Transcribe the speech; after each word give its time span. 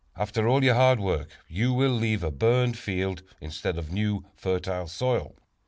After 0.17 0.47
all 0.47 0.63
your 0.63 0.73
hard 0.73 0.99
work 0.99 1.29
you 1.47 1.73
will 1.75 1.91
leave 1.91 2.23
a 2.23 2.31
burned 2.31 2.75
field 2.75 3.21
instead 3.39 3.77
of 3.77 3.91
new, 3.91 4.25
fertile 4.35 4.87
soil. 4.87 5.35